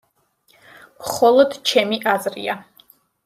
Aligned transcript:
მხოლოდ 1.01 1.53
ჩემი 1.71 2.01
აზრია. 2.13 2.57